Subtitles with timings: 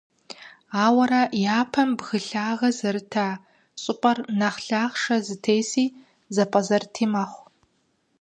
[0.83, 1.21] Ауэрэ,
[1.57, 3.27] япэм бгы лъагэ зэрыта
[3.81, 5.85] щIыпIэр нэхъ лъахъши, зэтеси,
[6.35, 7.45] зэпIэзэрыти мэхъу.